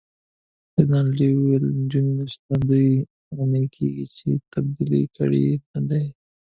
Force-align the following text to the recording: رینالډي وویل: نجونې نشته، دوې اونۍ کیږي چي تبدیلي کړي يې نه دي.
رینالډي 0.79 1.27
وویل: 1.33 1.65
نجونې 1.79 2.13
نشته، 2.19 2.51
دوې 2.67 2.89
اونۍ 3.35 3.65
کیږي 3.75 4.05
چي 4.15 4.29
تبدیلي 4.53 5.03
کړي 5.15 5.39
يې 5.47 5.55
نه 5.73 5.81
دي. 5.89 6.03